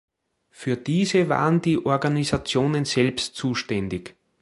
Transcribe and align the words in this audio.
Für 0.49 0.77
diese 0.77 1.29
waren 1.29 1.61
die 1.61 1.85
Organisationen 1.85 2.85
selbst 2.85 3.35
zuständig. 3.35 4.15